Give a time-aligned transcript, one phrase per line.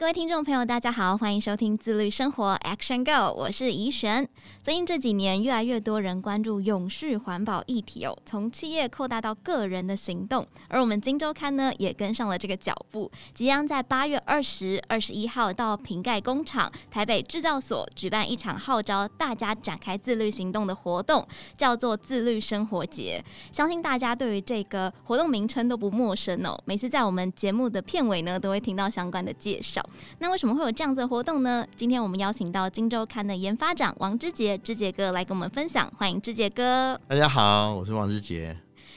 [0.00, 4.28] 各位听众朋友，大家好，欢迎收听自律生活 Action Go，我是怡璇。
[4.62, 21.26] 最近这几年，越来越多人关注永续环保议题哦，从企业扩大到个人的行动，而我们金周刊呢，也跟上了这个脚步，即将在八月二十二十一号到瓶盖工厂、台北制造所举办一场号召大家展开自律行动的活动，
[21.56, 23.20] 叫做自律生活节。
[23.50, 29.84] 相信大家对于这个活动名称都不陌生哦，每次在我们节目的片尾呢，都会听到相关的介绍。
[30.18, 31.66] 那为什么会有这样子的活动呢？
[31.76, 35.90] 今天我们邀请到《金周刊》的研发长王之杰，之杰哥来跟我们分享。
[35.96, 37.00] 欢迎之杰哥。
[37.06, 38.56] 大家好，我是王之杰。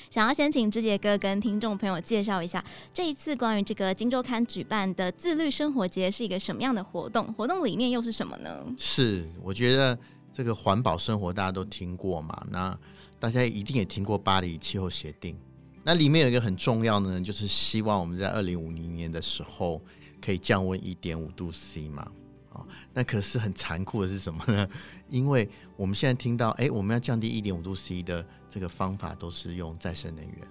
[0.09, 2.63] 想要先请之杰哥跟听众朋友介绍一下，
[2.93, 7.31] 这一次关于这个《金周刊》举办的自律生活节是一个什么样的活动？
[7.33, 8.65] 活动理念又是什么呢？
[8.77, 9.97] 是，我觉得
[10.33, 12.77] 这个环保生活大家都听过嘛，那
[13.19, 15.37] 大家一定也听过巴黎气候协定。
[15.83, 19.81] 那里面有一个很重要的呢，就是希望我们在二零五零年的时候。
[20.21, 22.11] 可以降温一点五度 C 嘛？
[22.53, 24.67] 啊，那可是很残酷的是什么呢？
[25.07, 30.47] 因为我们现在听到，哎，我们要降低一点五度 C 的这个方法都是用再生能源。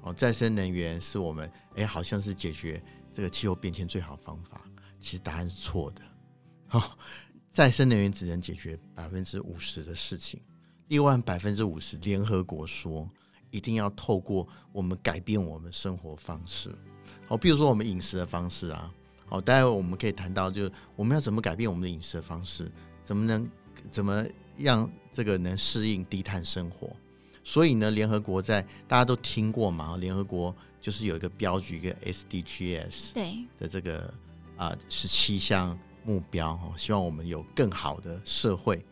[0.00, 4.62] 哦，再生能源是我们，哎，好像是解决这个气候变迁最好方法。
[5.00, 6.02] 其实答案是错的。
[6.70, 6.82] 哦，
[7.52, 10.40] 再生能源只能解决百分之五十的事情，
[10.88, 13.06] 另外百分之五十，联合国说
[13.50, 16.74] 一定要透过我们改变我们生活方式。
[17.26, 18.90] 好，比如说我们饮食的方式啊。
[19.26, 22.70] 好，待会我们可以谈到，就是我们要怎么改变我们的饮食的方式，
[23.04, 23.48] 怎么能
[23.90, 24.24] 怎么
[24.56, 26.90] 让这个能适应低碳生活。
[27.42, 34.12] 所以呢，联合国在大家都听过嘛，联合国就是有一个标举，一个 SDGs 对的这个
[34.56, 38.84] 啊十七项目标哦，希望我们有更好的社会。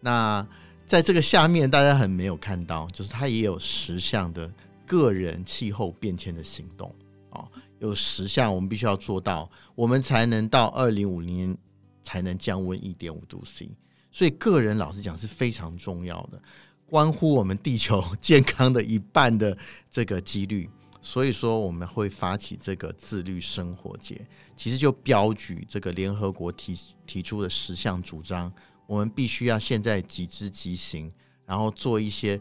[0.00, 0.44] 那
[0.86, 4.52] 在这个下面，大家很没有看到，就是它也有十项的
[4.86, 6.92] 个人气候变迁的行动
[7.30, 7.46] 哦。
[7.80, 11.58] 有十项我们必须要做到，我们才能到二零五零年
[12.02, 13.68] 才能降温一点五度 C。
[14.12, 16.40] 所以个人老实讲是非常重要的，
[16.86, 19.56] 关乎我们地球 健康的一半的
[19.90, 20.68] 这个几率。
[21.00, 24.20] 所以说我们会发起这个自律生活节，
[24.54, 28.52] 其实就标举这个联合国提提出的十项主张，
[28.86, 31.10] 我们必须要现在即知即行，
[31.46, 32.38] 然后做一些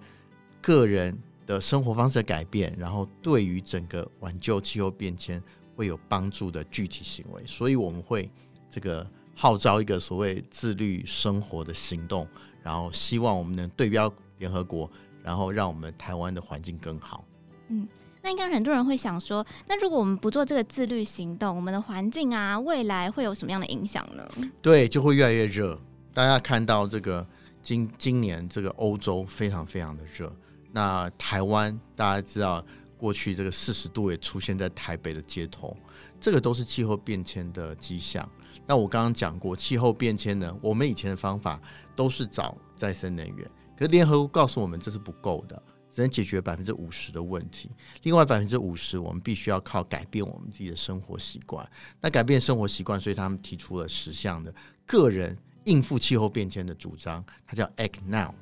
[0.62, 1.18] 个人。
[1.50, 5.42] 的生活方式的改变，然后对于整个挽救气候变迁
[5.76, 8.30] 会有帮助的具体行为，所以我们会
[8.70, 9.06] 这个
[9.36, 12.28] 号召一个所谓自律生活的行动，
[12.62, 14.88] 然后希望我们能对标联合国，
[15.24, 17.26] 然后让我们台湾的环境更好。
[17.70, 17.88] 嗯，
[18.22, 24.24] 那应该很多人会想说，那如果我们不做这个自律行动，我们的环境啊，未来会有什么样的影响呢？
[24.62, 25.82] 对，就会越来越热。
[26.14, 27.26] 大家看到这个
[27.64, 30.32] 今今年这个欧洲非常非常的热。
[30.72, 32.64] 那台湾大家知道，
[32.98, 35.76] 过去这个四十度也出现在台北的街头，
[36.20, 38.30] 这个都是气候变迁的迹象。
[38.68, 41.60] 那我刚刚讲过，气候变迁呢，我们以前的方法
[41.96, 45.60] 都是找再生能源，可是联合国告诉我们这是不够的，
[45.92, 47.72] 只能解决百分之五十的问题。
[48.04, 51.68] 另外百分之五十，我们必须要靠改变我们自己的生活习惯。
[52.00, 54.54] 那改变生活习惯，所以他们提出了十项的
[54.86, 58.36] 个人应付气候变迁的主张，它叫 Act Now。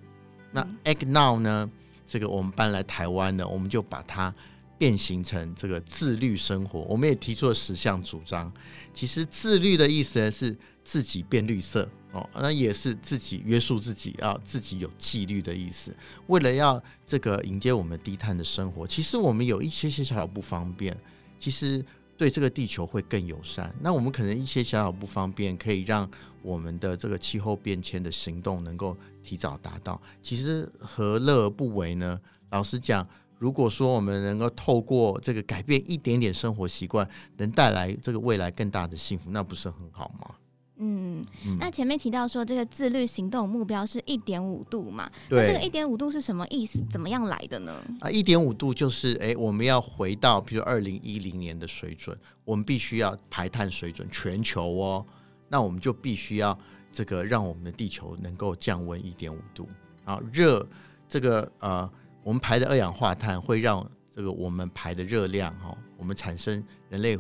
[0.51, 1.71] 那 Act Now 呢？
[2.07, 4.34] 这个我们搬来台湾呢，我们就把它
[4.78, 6.79] 变形成这个自律生活。
[6.81, 8.51] 我们也提出了十项主张。
[8.94, 15.95] 其实自律的意思呢，是自己变绿色哦，那也是自己约束自己，要自己有纪律的意思。
[16.28, 20.95] 为了要这个迎接我们低碳的生活，其实我们有一些些小小不方便，
[21.39, 21.84] 其实
[22.17, 23.73] 对这个地球会更友善。
[23.79, 26.09] 那我们可能一些小小不方便，可以让
[26.41, 32.19] 我们的这个气候变迁的行动能够提早达到，其实何乐而不为呢？
[32.50, 33.07] 老实讲，
[33.38, 37.07] 如果说我们能够透过这个改变一点点生活习惯，
[37.38, 40.35] 能带来这个未来更大的幸福，那不是很好吗？
[40.79, 41.25] 嗯，
[41.59, 45.09] 那前面提到说这个自律行动目标是一点五度嘛？
[45.29, 46.83] 对，那这个一点五度是什么意思？
[46.91, 47.81] 怎么样来的呢？
[48.00, 55.06] 啊，一点五度就是哎，我们要回到比如二零一零年的水准，我们必须要排碳水准全球哦，
[55.50, 56.57] 那我们就必须要。
[56.89, 59.69] 这个让我们的地球能够降温一点五度
[60.03, 60.68] 啊，热
[61.07, 61.88] 这个呃，
[62.23, 67.15] 我们排的二氧化碳会让这个我们排的热量哈，我们产生人类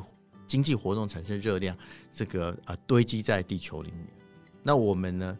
[0.47, 1.77] 经济活动产生热量，
[2.11, 4.07] 这个呃堆积在地球里面。
[4.63, 5.37] 那我们呢，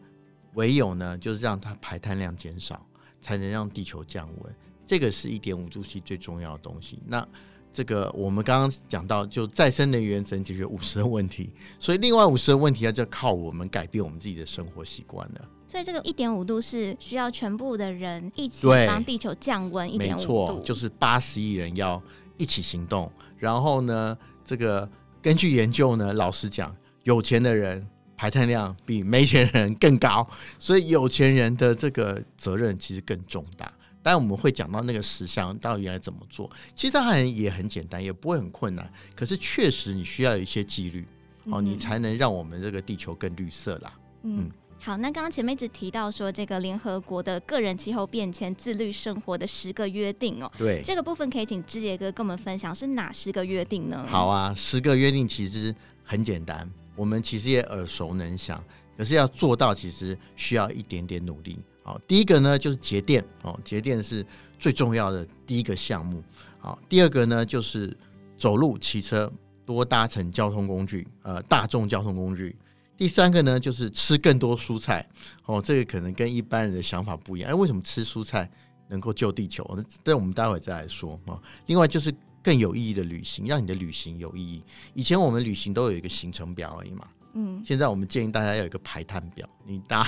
[0.54, 2.86] 唯有呢就是让它排碳量减少，
[3.20, 4.54] 才能让地球降温。
[4.86, 6.98] 这个是一点五度 C 最重要的东西。
[7.06, 7.26] 那
[7.72, 15.48] 这个我们刚刚讲到，就再生能源只能解决五十的问题，所以另外五十的问题要就靠我们改变我们自己的生活习惯了。
[15.68, 22.02] 所以这个一点五度是需要全部的人一起帮地球降温一点五度，没错，就是八十亿人要
[22.38, 23.12] 一起行动。
[23.36, 24.88] 然后呢，这个
[25.20, 26.74] 根据研究呢，老实讲，
[27.04, 27.86] 有钱的人
[28.16, 30.28] 排碳量比没钱人更高，
[30.58, 33.66] 所以有钱人的这个责任其实更重大。
[34.02, 38.90] 当然我们会讲到那个实相到底该怎么做，其实它很也很简单，也不会很困难。
[39.14, 41.04] 可是确实你需要有一些纪律
[41.44, 43.92] 哦，你才能让我们这个地球更绿色啦。
[44.22, 44.44] 嗯。
[44.44, 44.50] 嗯
[44.80, 54.06] 好，那刚刚前面一直提到说这个联合国的个人气候变迁自律生活的十个约定哦，对，这个部分可以请志杰哥跟我们分享是哪十个约定呢？
[54.08, 58.62] 好啊，十个约定其实很简单，我们其实也耳熟能详，
[58.96, 61.58] 可是要做到其实需要一点点努力。
[61.82, 64.24] 好，第一个呢就是节电哦，节电是
[64.58, 66.22] 最重要的第一个项目。
[66.60, 67.94] 好，第二个呢就是
[68.36, 69.30] 走路、骑车，
[69.66, 72.56] 多搭乘交通工具，呃，大众交通工具。
[72.98, 75.08] 第三个呢，就是吃更多蔬菜
[75.46, 77.50] 哦，这个可能跟一般人的想法不一样。
[77.50, 78.50] 哎，为什么吃蔬菜
[78.88, 79.64] 能够救地球？
[79.76, 81.40] 那这我们待会再来说啊。
[81.66, 82.12] 另外就是
[82.42, 84.64] 更有意义的旅行，让你的旅行有意义。
[84.94, 90.02] 以前我们旅行都有一个行程表而已嘛，嗯，现在我们建议大家要有一个排碳表，你搭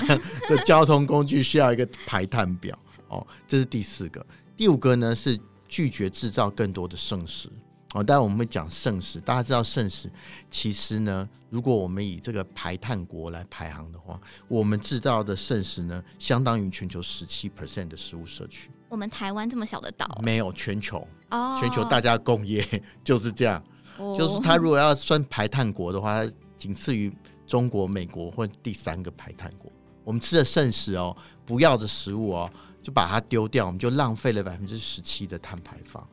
[0.49, 2.77] 的交通工具需要一个排碳表
[3.07, 3.25] 哦。
[3.47, 4.25] 这是第四个，
[4.57, 5.39] 第五个呢是
[5.69, 7.49] 拒绝制造更多的剩食。
[7.93, 10.09] 哦，当然我们会讲剩食，大家知道剩食
[10.49, 18.71] 其实呢，如果我们以这个排碳国来排行的话，我们制造的剩食呢，相当于全球十七 percent 的食物摄取。
[18.87, 22.65] 我们台湾这么小的岛，没有全球哦，全球大家共业
[23.03, 23.61] 就是这样，
[23.97, 27.11] 哦、就是它如果要算排碳国的话，它仅次于
[27.45, 29.69] 中国、美国或第三个排碳国。
[30.05, 31.15] 我们吃的剩食哦，
[31.45, 32.49] 不要的食物哦，
[32.81, 36.07] 就把它丢掉，我们就浪费了百分之十七的碳排放。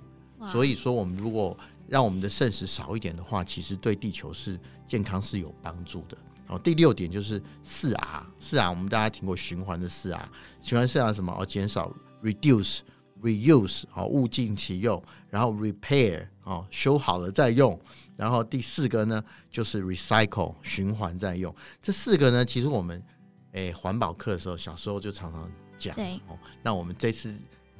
[0.46, 1.56] 所以说，我们如果
[1.88, 6.16] 让我们的剩食少一点的话，其实对地球是健康是有帮助的。
[6.46, 10.28] 好，第六点就是四 R，四 R 我们大家听过循环的四 R，
[10.60, 11.34] 循环四 R 什么？
[11.38, 11.92] 哦，减少
[12.22, 12.80] （reduce）、
[13.22, 17.78] reuse，哦，物尽其用，然后 repair，哦，修好了再用，
[18.16, 21.54] 然后第四个呢就是 recycle，循环再用。
[21.82, 23.02] 这四个呢，其实我们
[23.52, 25.94] 诶环保课的时候，小时候就常常讲。
[25.96, 27.34] 对，哦，那我们这次。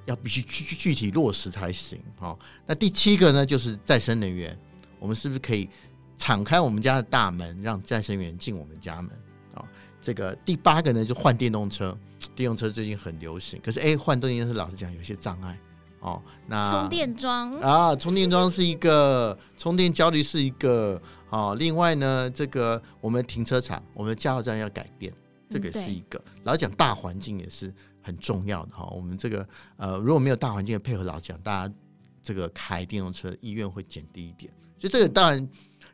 [0.08, 2.00] 要必须具具体落实才行。
[2.16, 4.58] 好，那第七个呢，就是再生能源。
[4.98, 5.68] 我们是不是可以
[6.16, 9.10] 敞开我们家的大门，让再生能源进我们家门？
[9.54, 9.62] 啊，
[10.00, 11.96] 这个第八个呢，就换电动车。
[12.34, 15.56] 电动车最近很流行，可是哎，换电动车老实讲有些障碍。
[16.00, 21.00] 哦，那充电桩啊，充电桩是一个，充电焦虑是一个。
[21.30, 25.12] 哦，另外呢，这个我们停车场，我们的加油站要改变，
[25.50, 26.18] 这个是一个。
[26.18, 27.72] 嗯、老实讲大环境也是。
[28.08, 29.46] 很重要的哈，我们这个
[29.76, 31.74] 呃，如果没有大环境的配合，老讲，大家
[32.22, 34.50] 这个开电动车意愿会减低一点。
[34.78, 35.48] 所以这个当然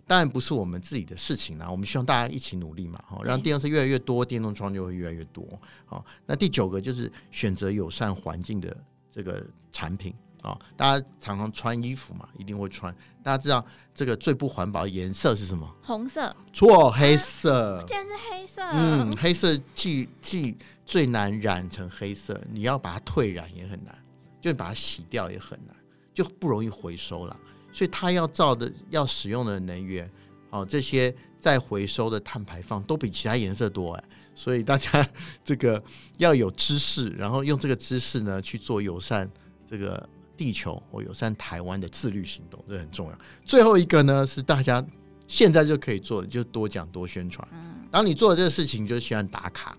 [0.07, 5.45] 当然不是我们自己的事情啦，我们希望大家一起努力嘛，哈，让电动车越来越多，电动窗就会越来越多。
[5.87, 8.77] 好，那第九个就是选择友善环境的
[9.11, 12.95] 这个产品啊，大家常常穿衣服嘛，一定会穿。
[13.23, 13.65] 大家知道
[13.95, 15.69] 这个最不环保的颜色是什么？
[15.83, 16.35] 红色？
[16.53, 17.83] 错，黑色。
[17.89, 18.63] 竟然是黑色？
[18.73, 20.57] 嗯，黑色既既。
[20.87, 24.05] 最难染成黑色，你要把它退染也很难，
[24.39, 25.75] 就把它洗掉也很难，
[26.13, 27.35] 就不容易回收了。
[27.73, 30.09] 所以它要造的、要使用的能源，
[30.51, 34.05] 哦，这些再回收的碳排放都比其他颜色多哎。
[34.35, 35.09] 所以大家
[35.43, 35.83] 这个
[36.19, 39.27] 要有知识，然后用这个知识呢去做友善
[39.67, 43.19] 这个地球或友善台湾的自律行动，这很重要。
[43.45, 44.85] 最后一个呢是大家
[45.27, 47.47] 现在就可以做的，就多讲多宣传。
[47.91, 49.77] 然后你做的这个事情，就喜欢打卡。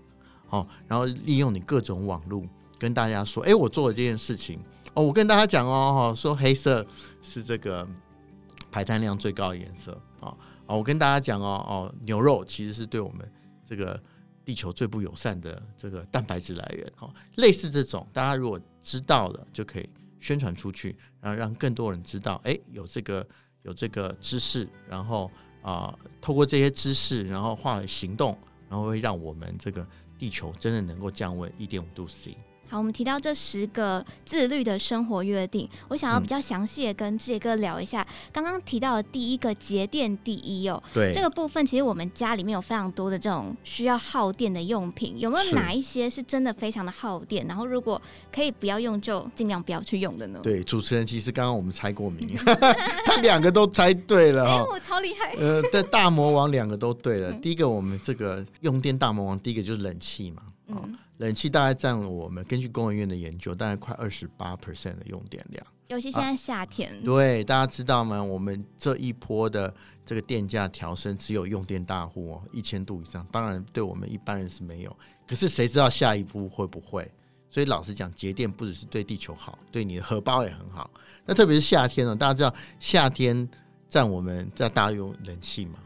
[0.48, 2.40] 哦，然后利用你各种网络
[2.78, 4.60] 跟大家说，哎，我做了这件事情
[4.94, 6.86] 哦，我跟大家讲哦，说黑色
[7.20, 7.86] 是这个
[8.70, 10.32] 排碳量最高的颜色啊，
[10.66, 13.28] 哦，我跟大家讲哦，哦，牛肉其实是对我们
[13.64, 14.00] 这个
[14.44, 19.90] 地球最不友善的这个蛋白质来源哦，类似这种，大家如果知道了，就可以
[20.26, 23.26] 宣传出去，然后让更多人知道，哎，有这个
[23.62, 25.30] 有这个知识，然后
[25.62, 28.36] 啊，透过这些知识，然后化为行动，
[28.68, 29.86] 然后会让我们这个。
[30.18, 32.34] 地球真的能够降温一点五度 C。
[32.68, 38.06] 好，我们提到这十个自律的生活约定，我想要比较详细的跟志杰哥聊一下。
[38.32, 47.46] 刚刚提到的第一个节电第一哦，对这个部分，其实我们家里面有非常多的这种需要耗电的用品，有没有哪一些是真的非常的耗电？
[47.46, 48.00] 然后如果
[48.32, 50.40] 可以不要用，就尽量不要去用的呢？
[50.42, 52.36] 对，主持人其实刚刚我们猜过名，
[53.06, 55.34] 他两个都猜对了哈、欸，我超厉害。
[55.38, 57.32] 呃，在大魔王两个都对了。
[57.34, 60.96] 第一个我们这个用电大魔王，第一个就是冷气嘛，嗯。
[61.18, 65.66] 冷气大概占了我们根据工研院的研究，大概快二十八 percent 的用电量。
[65.88, 66.92] 尤其现在夏天。
[66.92, 68.22] 啊，对，大家知道吗？
[68.22, 69.72] 我们这一波的
[70.04, 73.26] 这个电价调升，只有用电大户哦，一千度以上。
[73.30, 74.96] 当然，对我们一般人是没有。
[75.26, 77.08] 可是谁知道下一步会不会？
[77.48, 80.90] 所以老实讲，节电不只是对地球好，对你的荷包也很好。
[81.24, 83.48] 那特别是夏天呢，大家知道夏天
[83.88, 85.78] 占我们在大家用冷气嘛，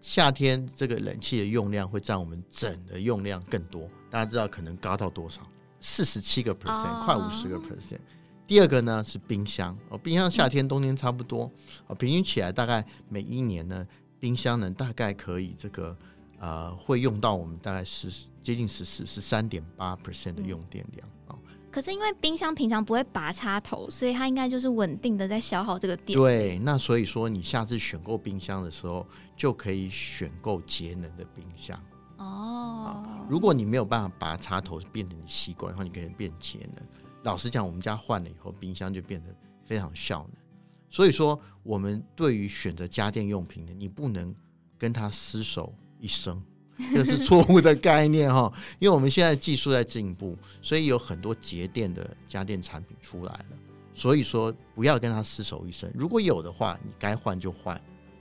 [0.00, 3.88] 夏天这个冷气的用量会占我们整的用量更多。
[4.10, 5.40] 大家知道可能高到多少？
[5.78, 8.00] 四十七个 percent，快五十个 percent。
[8.46, 11.50] 第二个呢是冰箱哦，冰箱夏天冬天差不多
[11.86, 13.86] 哦，平均起来大概每一年呢，
[14.18, 15.96] 冰箱呢大概可以这个
[16.38, 21.38] 呃会用到我们大概是接近十四十三点八 percent 的用电量啊。
[21.70, 26.18] 可是因为冰箱平常不会拔插头，所以它应该就是稳定的在消耗这个电。
[26.18, 31.80] 对，那所以说你下次选购冰箱的时候，就可以选购节能的冰箱
[32.16, 33.04] 哦。
[33.28, 36.84] 如果你没有办法拔插头变成你习惯，然后你可以变节能。
[37.22, 39.34] 老实讲，我们家换了以后，冰箱就变得
[39.64, 40.42] 非常效能。
[40.88, 44.34] 所以说，我们对于选择家电用品呢，你不能
[44.76, 46.42] 跟他厮守一生，
[46.92, 48.52] 这是错误的概念哈。
[48.78, 53.56] 因为我们现在技术在进步，所以有很多节电的家电产品出来了。
[53.94, 55.90] 所以说，不要跟他厮守一生。
[55.94, 57.78] 如果有的话，你该换就换。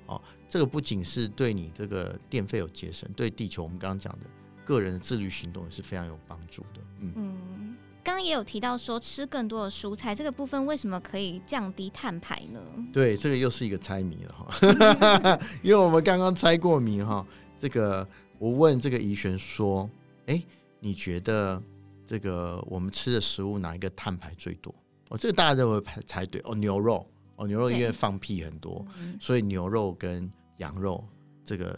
[0.08, 4.25] 哦，这个不仅是对你这个电费有节省，对地球我们刚刚讲的
[4.66, 6.82] 个人的自律行动也是非常有帮助的。
[7.00, 7.13] 嗯。
[7.16, 12.60] 嗯刚刚也有提到说吃更多的蔬菜，这个部分为什么可以降低碳排呢？
[12.92, 17.24] 对，这个又是一个猜谜了哈， 因为我们刚刚猜过谜哈。
[17.60, 18.08] 这个
[18.39, 19.88] 我问这个怡璇说
[20.25, 20.43] ：“哎，
[20.79, 21.62] 你觉得
[22.08, 24.74] 这个我们吃的食物哪一个碳排最多？”
[25.10, 27.05] 哦，这个大家认为排才对哦，牛肉
[27.36, 28.86] 哦，牛肉因为放屁很多，
[29.19, 31.08] 所以牛肉跟羊肉
[31.46, 31.77] 这个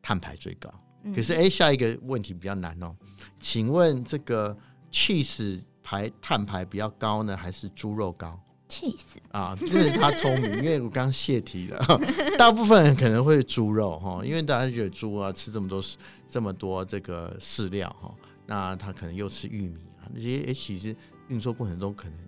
[0.00, 0.72] 碳排最高。
[1.14, 2.94] 可是哎，下一个问题比较难哦，
[3.40, 4.56] 请问这个。
[4.90, 12.00] cheese 排碳排比较高呢，还是猪肉高？cheese 啊，就是他聪明，因为我刚刚泄题了。
[12.36, 15.82] 大部分人可能会猪肉哈，因为大家觉得猪啊吃这么多
[16.28, 18.14] 这么多这个饲料哈，
[18.46, 20.94] 那他可能又吃玉米啊，那些其实
[21.28, 22.18] 运作过程中可能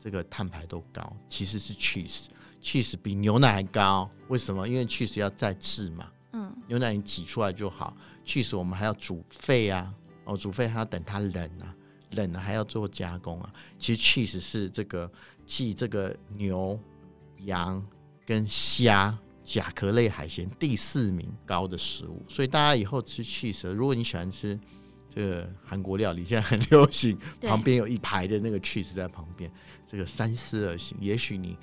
[0.00, 1.16] 这个碳排都高。
[1.28, 4.10] 其实是 cheese，cheese 比牛奶还高。
[4.28, 4.68] 为什么？
[4.68, 7.96] 因为 cheese 要再制嘛，嗯，牛奶你挤出来就好
[8.26, 9.92] ，cheese 我们还要煮沸啊，
[10.24, 11.74] 哦，煮沸还要等它冷啊。
[12.14, 13.52] 冷了还要做加工啊！
[13.78, 15.10] 其实 cheese 是这个
[15.44, 16.78] 继这个牛、
[17.40, 17.84] 羊
[18.24, 24.58] 跟虾甲壳类海鲜第四名高的食物，所以大家以后吃 cheese，如果你喜欢吃
[25.14, 29.52] 这个韩国料理，现在很流行，旁边有一排的那个 cheese 在旁边，
[29.86, 30.96] 这个三思而行。
[31.00, 31.58] 也许你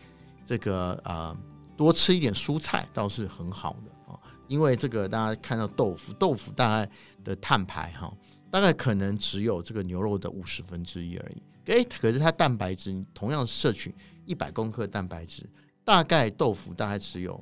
[0.45, 1.35] 这个呃
[1.75, 6.91] 多吃一点蔬菜倒是很好的啊，因为这个大家看到豆腐，豆腐大概
[7.23, 8.13] 的碳排哈。
[8.51, 11.41] 大概可能只有这个牛肉的五十分之一而已。
[11.71, 15.49] 诶，可是它蛋白质同样摄取一百公克蛋白质，
[15.85, 17.41] 大概豆腐大概只有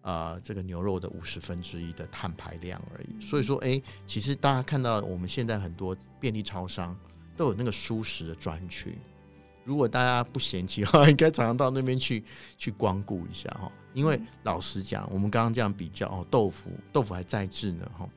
[0.00, 3.24] 呃这个牛肉的五十分之一的碳排量而已。
[3.24, 6.98] 所以说，诶，其实大家看到我们现在很多便利超商
[7.36, 8.98] 都有那个蔬食的专区，
[9.64, 12.24] 如果大家不嫌弃的话， 应该常常到那边去
[12.56, 13.70] 去光顾一下哈。
[13.94, 18.08] 因为老实讲，我们刚刚这样比较哦，豆腐豆腐还在制呢哈，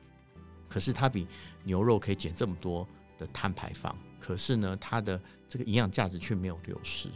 [0.72, 1.26] 可是它比
[1.64, 2.88] 牛肉可以减这么多
[3.18, 7.10] 的碳排放，可是呢，它的这个营养价值却没有流失。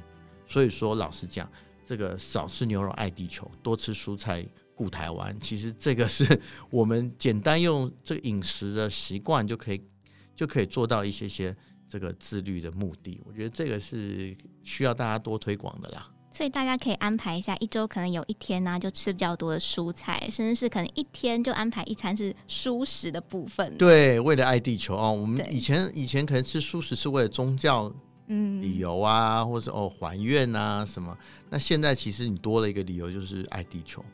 [0.46, 1.50] 所以说，老实讲，
[1.86, 9.82] 这个少吃牛肉爱地球，多吃蔬菜顾台湾，其实这个是我们简单用这个饮食的习惯就可以
[10.36, 11.56] 就可以做到一些些
[11.88, 13.22] 这个自律的目的。
[13.24, 16.12] 我觉得这个是需要大家多推广的啦。
[16.36, 23.74] 所以大家可以安排一下，一周可能有一天呢、啊，就吃比较多的蔬菜，甚至是可能一天就安排一餐是蔬食的部分。
[23.78, 27.90] 对，为了爱地球哦，我们以前以前可能吃蔬食是为了宗教
[28.26, 31.16] 嗯理由啊，嗯、或者哦还愿啊什么。
[31.48, 34.04] 那现在其实你多了一个理由，就是爱地球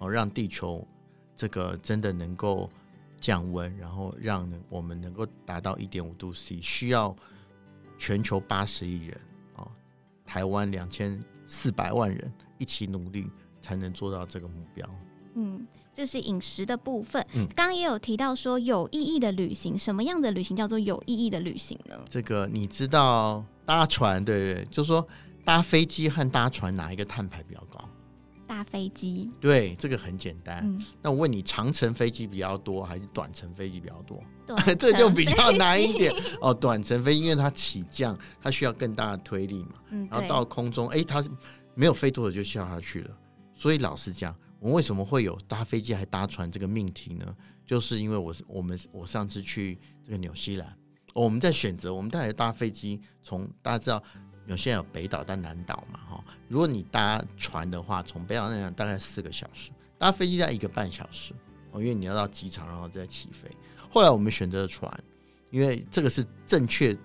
[0.00, 0.86] 哦，让地球
[1.34, 2.68] 这个真的能够
[3.18, 7.16] 降温，然后让我们能够达到一点五度 C，需要
[7.96, 9.18] 全球八十亿人
[9.54, 9.66] 哦，
[10.26, 11.18] 台湾两千。
[11.50, 13.28] 四百万人一起努力，
[13.60, 14.88] 才能做到这个目标。
[15.34, 17.20] 嗯，这是饮食的部分。
[17.34, 21.96] 嗯，刚刚也有提到说有意义的旅行，什么样的旅行叫做有意义的旅行呢？
[22.08, 24.64] 这个你知道，搭船对不对？
[24.70, 25.04] 就是说
[25.44, 27.84] 搭飞机和搭船哪一个碳排比较高？
[28.60, 29.30] 搭飞机。
[29.40, 30.60] 对，这个很简单。
[30.62, 34.22] 嗯，那我问你，长程飞机比较多还是短程飞机比较多？
[34.78, 36.12] 这就比较难一点
[36.42, 36.52] 哦。
[36.52, 39.74] 短程飞，因为它起降，它需要更大的推力嘛。
[39.90, 41.24] 嗯，然后到空中，哎，它
[41.74, 43.16] 没有飞多久就下下去了。
[43.54, 47.34] 所以老实讲，我们为什么会有搭飞机还搭船这个命题呢？
[47.66, 50.68] 就是因为我是我们我上次去这个纽西兰，
[51.14, 54.02] 哦，我们在选择，我们到底搭飞机从大家知道
[54.50, 56.24] 有些有北岛到南岛嘛，哈。
[56.48, 61.32] 如果你搭船的话，从北岛那岛大概四个小时，搭飞机在一个半小时
[61.70, 63.48] 哦，因为你要到机场，然后再起飞。
[63.88, 64.92] 后来我们选择船，
[65.50, 66.96] 因为这个是正确，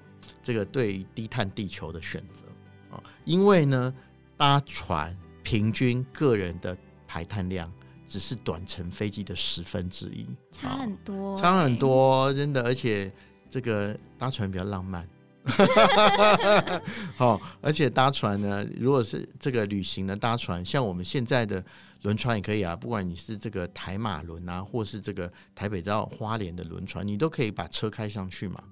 [0.41, 2.41] 这个对低碳地球的选择
[2.95, 3.03] 啊。
[3.25, 3.93] 因为呢，
[4.35, 6.75] 搭船平均个人的
[7.05, 7.71] 排碳量
[8.07, 12.63] 只是短程飞机的十分之一，差很多，差很多，真的。
[12.63, 13.11] 而且
[13.51, 15.07] 这个搭船比较浪漫。
[17.15, 21.63] 好，而且搭船呢，如果是这个旅行的搭船，像我们现在的
[22.01, 28.63] 轮船也可以啊，不管你是这个台马轮啊，或是这个台北到花莲的轮船，你都可以把车开上去嘛。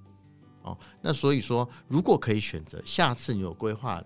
[0.64, 4.02] 哦，那所以说，如果可以选择，下次你有规划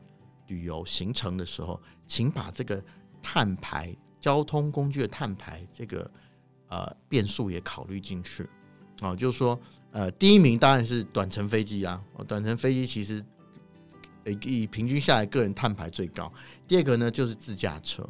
[0.47, 2.83] 旅游行程的时候，请把这个
[3.21, 6.09] 碳排交通工具的碳排这个
[6.67, 8.49] 呃变数也考虑进去。
[9.01, 9.59] 哦，就是说。
[9.91, 11.99] 呃，第一名当然是短程飞机啊。
[12.27, 13.23] 短程飞机其实，
[14.43, 16.31] 以平均下来个人碳排最高。
[16.67, 18.07] 第二个呢，就是自驾车，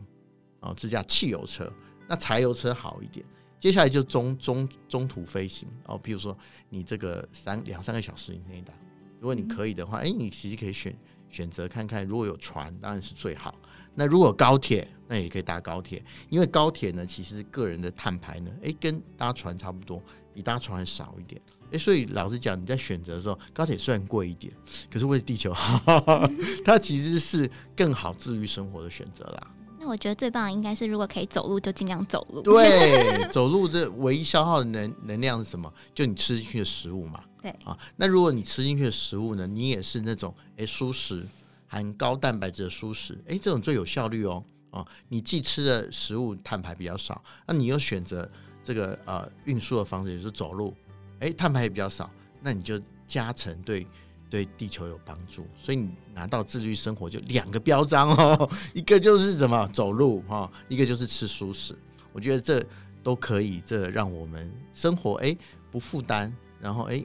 [0.60, 1.72] 哦，自驾汽油车，
[2.10, 3.25] 那柴油车好一点。
[3.60, 6.36] 接下来就中中中途飞行哦，比如说
[6.70, 8.74] 你这个三两三个小时以内的，
[9.22, 10.94] 如果你可以的话，哎，你其实可以选
[11.29, 13.56] 选择看看，如果有船当然是最好。
[13.96, 20.01] 那如果高铁，那也可以搭高铁，因为高铁呢，其实个人的碳排呢，哎，跟搭船差不多，
[20.38, 21.41] 比搭船还少一点。
[21.72, 24.53] 哎，所以老实讲，你在选择的时候，高铁虽然贵一点，
[24.89, 25.82] 可是为地球好，
[26.63, 29.48] 它其实是更好治愈生活的选择啦。
[29.79, 32.41] 那我觉得最棒的应该是，如果可以走路，就尽量走路。
[32.44, 35.72] 对， 走路的唯一消耗的能能量是什么？
[35.96, 37.24] 就你吃进去的食物嘛。
[37.41, 41.25] 对啊，那如果你吃进去的食物呢，你也是那种哎蔬食，
[41.65, 44.44] 含高蛋白质的蔬食，哎，这种最有效率哦。
[44.70, 48.29] 啊，你既吃的食物碳排比较少，那你又选择
[48.67, 50.74] 这个呃运输的方式，也是走路。
[51.21, 53.88] 哎，碳排也比较少，那你就加成对
[54.29, 61.79] 对地球有帮助，所以你拿到自律生活就两个标章哦， 一个就是什么走路哈，一个就是吃熟食，
[62.12, 62.62] 我觉得这
[63.01, 65.33] 都可以，这让我们生活哎
[65.71, 67.01] 不负担，然后哎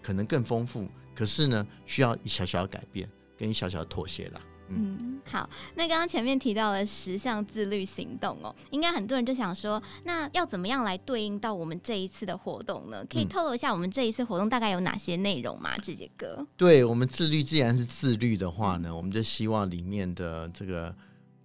[0.00, 4.40] 可能更丰富，可是呢需要一小小的改变跟一小小的妥协啦。
[4.70, 5.48] 嗯，好。
[5.74, 13.04] 那刚刚前面提到了十项自律行动哦，应该很多人就想说，那要怎么样来对应到我们这一次的活动呢？
[13.10, 15.76] 可以透露一下我们这一次活动大概有哪些内容吗？
[15.78, 16.46] 志杰哥？
[16.56, 20.94] 对，我们自律，既然是自律的话呢，我们就希望里面的这个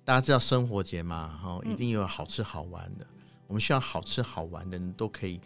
[0.03, 3.05] 大家知道生活节嘛，哈，一定有好吃好玩的。
[3.05, 3.15] 嗯、
[3.47, 5.41] 我们希望好吃好玩的人都可以，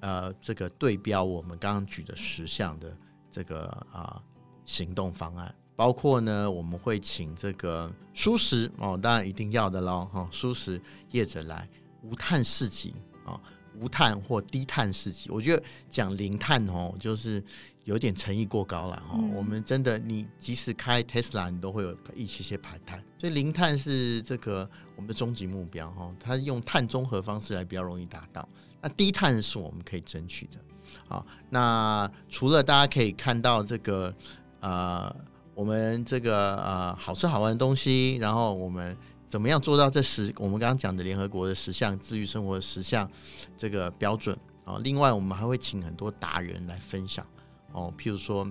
[0.00, 2.96] 呃，这个对标我们刚刚举的十项的
[3.30, 4.22] 这个啊、呃、
[4.64, 5.54] 行动方案。
[5.76, 11.68] 包括呢，我们会请这个蔬食哦，当然一定要的喽哈，蔬食业者来
[12.02, 12.94] 无碳市集
[13.26, 13.38] 啊，
[13.78, 15.28] 无碳或低碳市集。
[15.30, 17.44] 我觉得讲零碳哦，就是
[17.84, 19.18] 有点诚意过高了哈。
[19.34, 26.10] 我们真的，你即使开 Tesla，你都会有一些些排碳，所以零碳是这个我们的终极目标哈。
[26.18, 28.48] 它用碳中和方式来比较容易达到，
[28.80, 30.58] 那低碳是我们可以争取的。
[31.06, 34.14] 好，那除了大家可以看到这个
[34.60, 35.14] 呃。
[35.56, 38.94] 我们这个呃好吃好玩的东西，然后我们
[39.26, 43.10] 怎么样做到这十我们刚刚讲的联合国的十项自愈生活的十项
[43.56, 44.76] 这个标准啊？
[44.84, 47.26] 另外，我们还会请很多达人来分享
[47.72, 48.46] 哦，譬如说。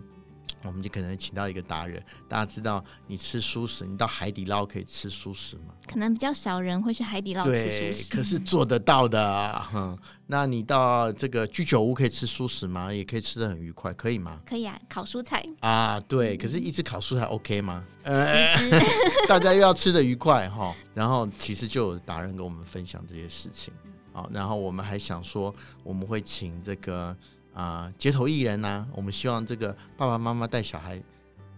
[0.66, 5.74] 我们就可能请到一个达人，大家知道你吃素食，你到海底捞可以吃素食吗？
[5.88, 9.64] 可能比较少人会去海底捞吃素食，可是做得到的。
[9.74, 9.98] 嗯，
[10.28, 12.92] 那你到这个居酒屋可以吃素食吗？
[12.92, 14.42] 也可以吃的很愉快，可以吗？
[14.46, 16.36] 可以啊，烤蔬菜啊，对。
[16.38, 17.84] 可是，一直烤蔬菜 OK 吗？
[18.04, 18.52] 呃，
[19.30, 20.76] 大家又要吃的愉快哈。
[20.94, 23.74] 然后，其实就有达人跟我们分享这些事情。
[24.14, 27.16] 好，然后我们还想说，我们会请这个。
[27.56, 31.02] 啊，街头艺人呐、啊，我们希望这个爸爸妈妈带小孩，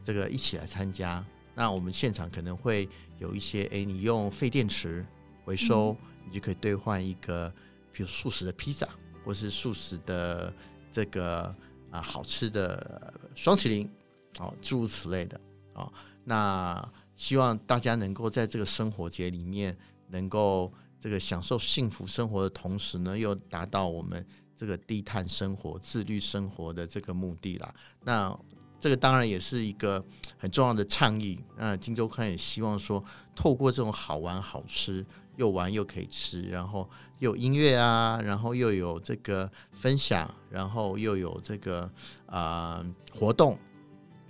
[0.03, 1.25] 这个一起来参加。
[1.55, 5.03] 那我们现场可能会有一些，哎，你用废电池
[5.43, 7.51] 回收，嗯、你就可以兑换一个，
[7.91, 8.87] 比如素食的披萨，
[9.25, 10.53] 或是素食的
[10.91, 11.53] 这个
[11.89, 13.89] 啊好吃的双淇淋，
[14.37, 15.41] 哦，诸如此类的。
[15.73, 15.91] 哦，
[16.23, 19.75] 那希望大家能够在这个生活节里面，
[20.09, 24.23] 能够这个享受幸福生活的同时呢，又达到我们。
[24.57, 28.37] 这个低碳生活、自律生活的这个目的啦，那
[28.79, 30.03] 这个当然也是一个
[30.37, 31.39] 很重要的倡议。
[31.57, 33.03] 那金周刊也希望说，
[33.35, 36.89] 透过这种好玩、好吃，又玩又可以吃，然后
[37.19, 41.87] 又有音乐啊，然后又有这个分享，然后又有这个
[42.25, 43.57] 啊、活动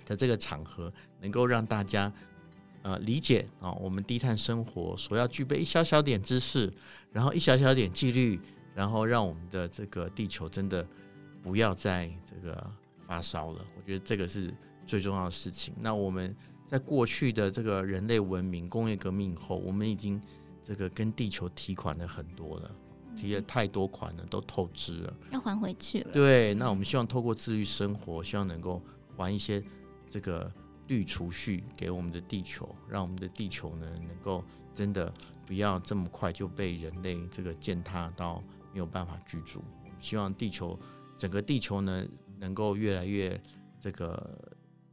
[0.04, 2.12] 的这个场合，能够让大家
[2.82, 6.70] 呃理解啊，我们低碳生活所要具备一小小点知识，
[7.12, 8.38] 然后一小小点纪律。
[8.78, 10.86] 然后让我们的这个地球真的
[11.42, 12.72] 不要再这个
[13.04, 14.54] 发烧了，我觉得这个是
[14.86, 15.74] 最重要的事情。
[15.80, 16.32] 那我们
[16.64, 20.22] 在过去的这个人类文明工业革命后，我们已经
[20.62, 22.70] 这个跟地球提款了很多了，
[23.16, 26.12] 提了太多款了，都透支了，要还回去了。
[26.12, 28.80] 对，那我们希望透过自律生活，希望能够
[29.16, 29.60] 还一些
[30.08, 30.48] 这个
[30.86, 35.12] 绿储蓄给我们的地球，让我们的地球呢能够真的
[35.44, 38.40] 不要这么快就被人类这个践踏到
[38.78, 39.60] 没有办法居住。
[40.00, 40.78] 希望地球
[41.16, 42.06] 整个地球呢
[42.38, 43.40] 能够越来越
[43.80, 44.38] 这个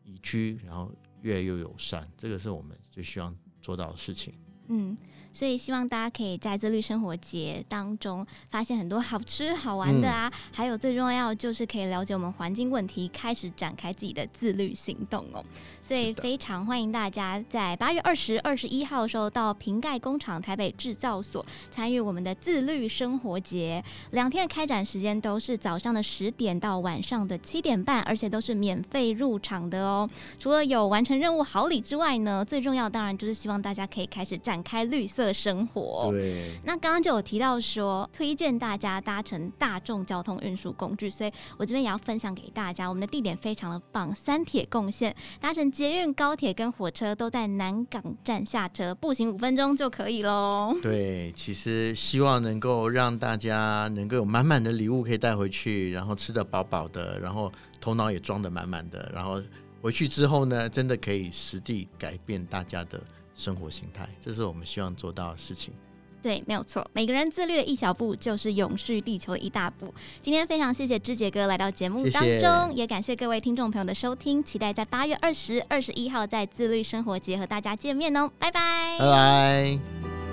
[0.04, 4.34] 宜居，然后越来越友善，这个是我们最希望做到的事情。
[4.70, 4.98] 嗯。
[5.36, 15.44] 所以希望大家可以在自律生活节当中发现很多好吃好玩的啊，嗯、还有最重要就是可以了解我们环境问题，开始展开自己的自律行动哦。
[15.84, 30.10] 所以非常欢迎大家在八月二十二十一号的时候到瓶盖工厂台北制造所参与我们的自律生活节，两天的开展时间都是早上的十点到晚上的七点半，而且都是免费入场的哦。
[30.40, 36.52] 除了有完成任务好礼之外呢，最重要当然就是希望大家可以开始展开绿色的生活，对。
[36.64, 50.76] 那刚刚就有提到说，推荐大家搭乘大众交通运输工具，所以我这边也要分享给大家，我们的地点非常的棒，三铁共线，搭乘捷运、高铁跟火车都在南港站下车，步行五分钟就可以喽。
[50.82, 59.42] 对，其实希望能够让大家能够有满满的礼物可以带回去，然后吃得饱饱的，然后头脑也装得满满的，然后
[59.82, 63.02] 回去之后呢，真的可以实地改变大家的。
[63.36, 65.74] 生活形态，这是我们希望做到的事情。
[66.22, 66.84] 对，没有错。
[66.92, 69.94] 每个人自律的一小步，就是永续地球的一大步。
[70.24, 74.44] 今天非常谢谢志杰哥来到节目当中，谢谢，也感谢各位听众朋友的收听。
[74.44, 80.25] 期待在八月二十二十一号在自律生活节和大家见面哦，拜拜，拜拜。